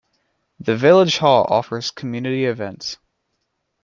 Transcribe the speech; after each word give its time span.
The 0.59 0.75
village 0.75 1.19
hall 1.19 1.45
offers 1.47 1.91
community 1.91 2.45
events. 2.45 2.97